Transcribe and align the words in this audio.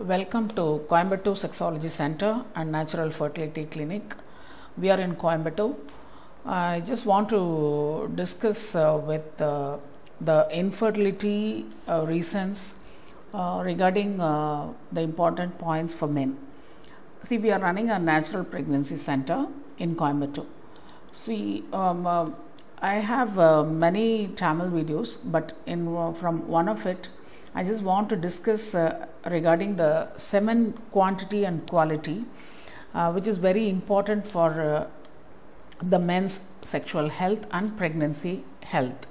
Welcome 0.00 0.48
to 0.56 0.84
Coimbatore 0.88 1.36
Sexology 1.36 1.88
Center 1.88 2.44
and 2.56 2.72
Natural 2.72 3.10
Fertility 3.10 3.64
Clinic. 3.66 4.16
We 4.76 4.90
are 4.90 4.98
in 4.98 5.14
Coimbatore. 5.14 5.76
I 6.44 6.80
just 6.80 7.06
want 7.06 7.28
to 7.28 8.10
discuss 8.16 8.74
uh, 8.74 9.00
with 9.00 9.40
uh, 9.40 9.76
the 10.20 10.48
infertility 10.50 11.66
uh, 11.86 12.04
reasons 12.08 12.74
uh, 13.32 13.62
regarding 13.64 14.20
uh, 14.20 14.72
the 14.90 15.00
important 15.00 15.58
points 15.58 15.94
for 15.94 16.08
men. 16.08 16.38
See, 17.22 17.38
we 17.38 17.52
are 17.52 17.60
running 17.60 17.88
a 17.90 17.98
natural 18.00 18.42
pregnancy 18.42 18.96
center 18.96 19.46
in 19.78 19.94
Coimbatore. 19.94 20.46
See, 21.12 21.62
um, 21.72 22.04
uh, 22.04 22.30
I 22.82 22.94
have 22.94 23.36
many 23.68 24.26
Tamil 24.34 24.70
videos, 24.70 25.18
but 25.24 25.52
in 25.66 25.86
from 26.14 26.48
one 26.48 26.68
of 26.68 26.84
it, 26.84 27.10
I 27.56 27.62
just 27.62 27.84
want 27.84 28.08
to 28.08 28.16
discuss 28.16 28.74
uh, 28.74 29.06
regarding 29.30 29.76
the 29.76 30.08
semen 30.16 30.74
quantity 30.90 31.44
and 31.44 31.64
quality, 31.68 32.24
uh, 32.92 33.12
which 33.12 33.28
is 33.28 33.36
very 33.36 33.68
important 33.68 34.26
for 34.26 34.50
uh, 34.60 34.86
the 35.80 36.00
men's 36.00 36.48
sexual 36.62 37.08
health 37.08 37.46
and 37.52 37.76
pregnancy 37.76 38.42
health. 38.62 39.06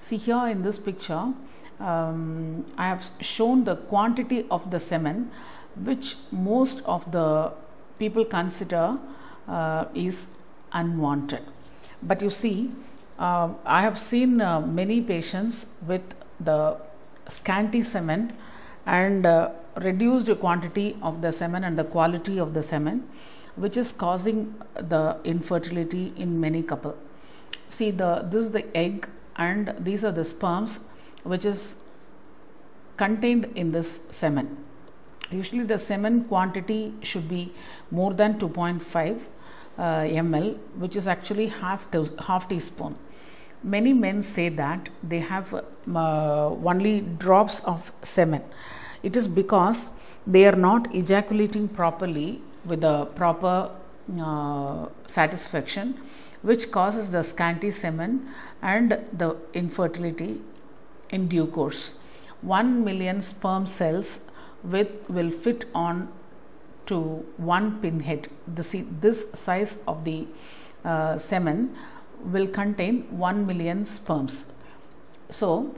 See 0.00 0.16
here 0.16 0.46
in 0.46 0.62
this 0.62 0.78
picture, 0.78 1.34
um, 1.78 2.64
I 2.78 2.86
have 2.86 3.06
shown 3.20 3.64
the 3.64 3.76
quantity 3.76 4.46
of 4.50 4.70
the 4.70 4.80
semen, 4.80 5.30
which 5.84 6.16
most 6.32 6.82
of 6.86 7.12
the 7.12 7.52
people 7.98 8.24
consider 8.24 8.98
uh, 9.48 9.84
is 9.94 10.28
unwanted. 10.72 11.42
But 12.02 12.22
you 12.22 12.30
see, 12.30 12.70
uh, 13.18 13.50
I 13.66 13.82
have 13.82 13.98
seen 13.98 14.40
uh, 14.40 14.60
many 14.60 15.02
patients 15.02 15.66
with 15.86 16.14
the 16.40 16.78
scanty 17.28 17.82
semen 17.82 18.32
and 18.86 19.26
uh, 19.26 19.50
reduced 19.76 20.30
quantity 20.40 20.96
of 21.02 21.22
the 21.22 21.32
semen 21.32 21.64
and 21.64 21.78
the 21.78 21.84
quality 21.84 22.38
of 22.38 22.54
the 22.54 22.62
semen, 22.62 23.08
which 23.56 23.76
is 23.76 23.92
causing 23.92 24.54
the 24.74 25.16
infertility 25.24 26.12
in 26.16 26.40
many 26.40 26.62
couple. 26.62 26.96
See, 27.68 27.90
the 27.90 28.26
this 28.30 28.44
is 28.44 28.50
the 28.52 28.76
egg, 28.76 29.08
and 29.36 29.74
these 29.78 30.04
are 30.04 30.12
the 30.12 30.24
sperms, 30.24 30.80
which 31.24 31.44
is 31.44 31.76
contained 32.96 33.46
in 33.56 33.72
this 33.72 34.00
semen. 34.10 34.56
Usually, 35.30 35.64
the 35.64 35.78
semen 35.78 36.24
quantity 36.24 36.94
should 37.02 37.28
be 37.28 37.52
more 37.90 38.14
than 38.14 38.38
2.5 38.38 39.20
uh, 39.78 39.82
ml, 39.82 40.56
which 40.76 40.94
is 40.94 41.06
actually 41.06 41.48
half 41.48 41.86
half 42.20 42.48
teaspoon. 42.48 42.96
Many 43.62 43.92
men 43.92 44.22
say 44.22 44.48
that 44.48 44.88
they 45.02 45.20
have 45.20 45.52
uh, 45.54 46.48
only 46.48 47.00
drops 47.00 47.60
of 47.60 47.92
semen. 48.02 48.42
It 49.02 49.16
is 49.16 49.26
because 49.28 49.90
they 50.26 50.46
are 50.46 50.56
not 50.56 50.94
ejaculating 50.94 51.68
properly 51.68 52.40
with 52.64 52.82
a 52.84 53.06
proper 53.14 53.70
uh, 54.20 54.86
satisfaction, 55.06 55.94
which 56.42 56.70
causes 56.70 57.10
the 57.10 57.22
scanty 57.22 57.70
semen 57.70 58.28
and 58.62 58.98
the 59.12 59.36
infertility 59.54 60.40
in 61.10 61.28
due 61.28 61.46
course. 61.46 61.94
1 62.42 62.84
million 62.84 63.22
sperm 63.22 63.66
cells 63.66 64.28
with 64.62 64.88
will 65.08 65.30
fit 65.30 65.64
on 65.74 66.08
to 66.86 66.98
one 67.36 67.80
pinhead. 67.80 68.28
This, 68.46 68.76
this 69.00 69.30
size 69.32 69.82
of 69.86 70.04
the 70.04 70.26
uh, 70.84 71.18
semen 71.18 71.76
will 72.24 72.46
contain 72.46 73.04
1 73.10 73.46
million 73.46 73.84
sperms. 73.84 74.46
So, 75.28 75.74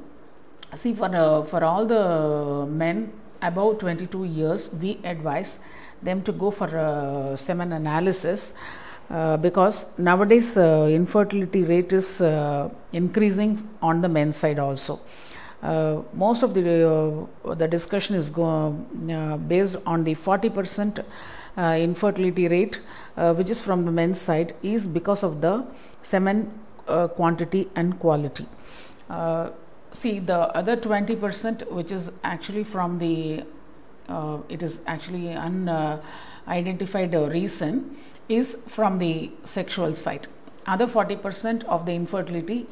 see 0.75 0.94
for, 0.94 1.14
uh, 1.14 1.42
for 1.44 1.64
all 1.64 1.86
the 1.86 2.67
men 2.67 3.12
above 3.42 3.78
22 3.78 4.25
years, 4.25 4.72
we 4.75 4.98
advise 5.05 5.61
them 6.03 6.22
to 6.22 6.33
go 6.33 6.50
for 6.50 6.69
uh, 6.77 7.36
semen 7.36 7.72
analysis 7.72 8.55
uh, 9.11 9.36
because 9.36 9.86
nowadays 9.98 10.56
uh, 10.56 10.86
infertility 10.91 11.65
rate 11.65 11.93
is 11.93 12.21
uh, 12.21 12.69
increasing 12.93 13.69
on 13.81 14.00
the 14.00 14.09
men's 14.09 14.37
side 14.37 14.59
also. 14.59 15.00
Uh, 15.63 16.03
most 16.15 16.45
of 16.45 16.55
the 16.55 16.89
uh, 17.45 17.55
the 17.55 17.67
discussion 17.67 18.15
is 18.15 18.31
go, 18.31 18.77
uh, 19.11 19.37
based 19.37 19.77
on 19.87 20.05
the 20.05 20.15
40 20.15 20.51
percent 20.51 21.01
uh, 21.57 21.77
infertility 21.81 22.47
rate, 22.47 22.81
uh, 23.17 23.35
which 23.35 23.51
is 23.51 23.61
from 23.61 23.85
the 23.85 23.91
men's 23.91 24.21
side, 24.21 24.55
is 24.63 24.87
because 24.87 25.25
of 25.25 25.41
the 25.41 25.67
semen 26.01 26.53
uh, 26.87 27.09
quantity 27.09 27.69
and 27.75 27.99
quality. 27.99 28.47
see, 29.91 30.19
the 30.19 30.39
other 30.61 30.77
20 30.77 31.17
percent, 31.17 31.73
which 31.73 31.91
is 31.91 32.13
actually 32.23 32.63
from 32.63 32.99
the 32.99 33.45
it 34.49 34.63
is 34.63 34.81
actually 34.87 35.31
unidentified 35.35 37.15
reason, 37.15 37.97
is 38.29 38.55
from 38.67 38.99
the 38.99 39.31
sexual 39.43 39.95
side. 39.95 40.29
Other 40.67 40.87
40 40.87 41.17
percent 41.17 41.65
of 41.65 41.85
the 41.85 41.95
infertility 41.95 42.67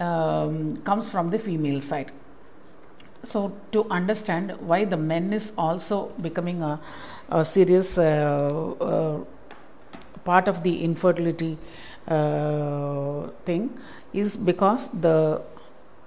um, 0.00 0.78
comes 0.78 1.08
from 1.08 1.30
the 1.30 1.38
female 1.38 1.80
side 1.80 2.10
so 3.24 3.56
to 3.70 3.88
understand 3.90 4.52
why 4.60 4.84
the 4.84 4.96
men 4.96 5.32
is 5.32 5.52
also 5.56 6.08
becoming 6.20 6.62
a, 6.62 6.80
a 7.30 7.44
serious 7.44 7.96
uh, 7.98 8.74
uh, 8.80 9.24
part 10.24 10.48
of 10.48 10.62
the 10.62 10.82
infertility 10.82 11.58
uh, 12.08 13.28
thing 13.44 13.78
is 14.12 14.36
because 14.36 14.88
the 14.88 15.40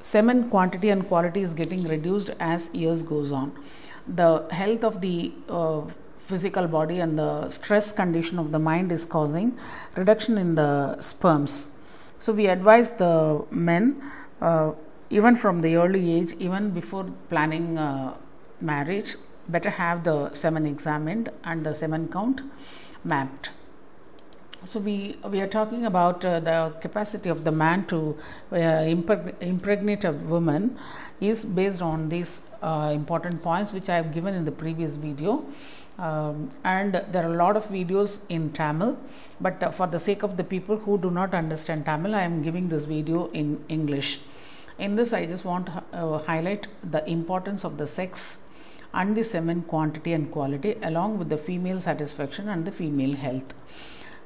semen 0.01 0.49
quantity 0.49 0.89
and 0.89 1.07
quality 1.07 1.41
is 1.41 1.53
getting 1.53 1.83
reduced 1.83 2.29
as 2.39 2.69
years 2.73 3.01
goes 3.01 3.31
on. 3.31 3.51
The 4.07 4.47
health 4.51 4.83
of 4.83 5.01
the 5.01 5.31
uh, 5.49 5.81
physical 6.19 6.67
body 6.67 6.99
and 6.99 7.17
the 7.17 7.49
stress 7.49 7.91
condition 7.91 8.37
of 8.37 8.51
the 8.51 8.59
mind 8.59 8.91
is 8.91 9.05
causing 9.05 9.57
reduction 9.95 10.37
in 10.37 10.55
the 10.55 10.99
sperms. 11.01 11.71
So 12.19 12.33
we 12.33 12.47
advise 12.47 12.91
the 12.91 13.43
men 13.49 14.01
uh, 14.41 14.73
even 15.09 15.35
from 15.35 15.61
the 15.61 15.75
early 15.75 16.11
age, 16.13 16.33
even 16.39 16.71
before 16.71 17.05
planning 17.29 17.77
uh, 17.77 18.15
marriage, 18.61 19.15
better 19.47 19.69
have 19.69 20.03
the 20.03 20.33
semen 20.33 20.65
examined 20.65 21.29
and 21.43 21.65
the 21.65 21.73
semen 21.73 22.07
count 22.07 22.41
mapped. 23.03 23.51
So 24.63 24.79
we 24.79 25.17
we 25.29 25.41
are 25.41 25.47
talking 25.47 25.85
about 25.85 26.25
uh, 26.25 26.39
the 26.39 26.73
capacity 26.81 27.29
of 27.29 27.43
the 27.43 27.51
man 27.51 27.85
to 27.87 28.17
uh, 28.51 28.55
impre- 28.55 29.35
impregnate 29.39 30.03
a 30.05 30.11
woman 30.11 30.79
is 31.21 31.45
based 31.45 31.83
on 31.83 32.09
these 32.09 32.41
uh, 32.63 32.91
important 32.91 33.43
points 33.43 33.73
which 33.73 33.89
I 33.89 33.95
have 33.97 34.11
given 34.11 34.33
in 34.33 34.43
the 34.43 34.51
previous 34.51 34.95
video. 34.95 35.45
Um, 35.99 36.49
and 36.63 36.95
there 37.11 37.23
are 37.25 37.33
a 37.33 37.37
lot 37.37 37.55
of 37.55 37.67
videos 37.67 38.19
in 38.27 38.51
Tamil, 38.53 38.97
but 39.39 39.61
uh, 39.61 39.69
for 39.69 39.87
the 39.87 39.99
sake 39.99 40.23
of 40.23 40.35
the 40.35 40.43
people 40.43 40.77
who 40.77 40.97
do 40.97 41.11
not 41.11 41.35
understand 41.35 41.85
Tamil, 41.85 42.15
I 42.15 42.23
am 42.23 42.41
giving 42.41 42.67
this 42.67 42.85
video 42.85 43.29
in 43.33 43.63
English. 43.69 44.19
In 44.77 44.95
this, 44.95 45.13
I 45.13 45.25
just 45.25 45.45
want 45.45 45.67
to 45.67 45.83
uh, 45.93 46.17
highlight 46.19 46.67
the 46.83 47.07
importance 47.09 47.63
of 47.63 47.77
the 47.77 47.87
sex 47.87 48.39
and 48.93 49.15
the 49.15 49.23
semen 49.23 49.61
quantity 49.63 50.11
and 50.13 50.29
quality, 50.31 50.77
along 50.83 51.17
with 51.17 51.29
the 51.29 51.37
female 51.37 51.79
satisfaction 51.79 52.49
and 52.49 52.65
the 52.65 52.71
female 52.71 53.15
health. 53.15 53.53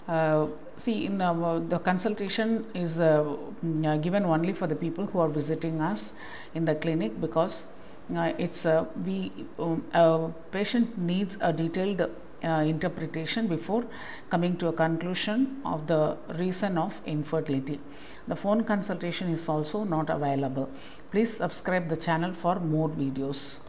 Uh, 0.08 0.48
see, 0.76 1.06
in 1.06 1.22
uh, 1.22 1.60
the 1.60 1.78
consultation 1.78 2.66
is 2.74 2.98
given 2.98 4.26
only 4.26 4.54
for 4.54 4.66
the 4.66 4.76
people 4.76 5.06
who 5.06 5.20
are 5.20 5.30
visiting 5.30 5.82
us 5.82 6.14
in 6.56 6.66
the 6.66 6.74
clinic 6.74 7.22
because 7.22 7.68
it's 8.10 8.66
we 9.06 9.32
um, 9.60 9.84
a 9.94 10.30
patient 10.52 10.98
needs 10.98 11.38
a 11.42 11.54
detailed 11.54 12.10
uh, 12.44 12.64
interpretation 12.74 13.48
before 13.48 13.86
coming 14.30 14.56
to 14.58 14.68
a 14.68 14.74
conclusion 14.74 15.62
of 15.66 15.88
the 15.88 16.18
reason 16.38 16.78
of 16.78 17.02
infertility. 17.06 17.80
The 18.28 18.36
phone 18.36 18.64
consultation 18.64 19.30
is 19.30 19.48
also 19.50 19.84
not 19.84 20.10
available. 20.10 20.70
Please 21.12 21.38
subscribe 21.38 21.90
the 21.90 21.98
channel 21.98 22.34
for 22.34 22.60
more 22.60 22.90
videos. 22.90 23.60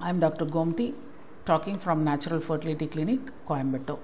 I 0.00 0.10
am 0.10 0.20
Dr. 0.20 0.46
Gomti 0.46 0.94
talking 1.44 1.78
from 1.78 2.04
Natural 2.04 2.40
Fertility 2.40 2.86
Clinic, 2.86 3.20
Coimbatore. 3.46 3.98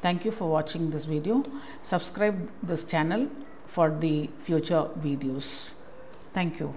Thank 0.00 0.24
you 0.24 0.32
for 0.32 0.48
watching 0.48 0.90
this 0.90 1.04
video. 1.04 1.44
Subscribe 1.82 2.50
this 2.62 2.84
channel 2.84 3.28
for 3.66 3.90
the 3.90 4.28
future 4.38 4.88
videos. 5.00 5.74
Thank 6.32 6.60
you. 6.60 6.74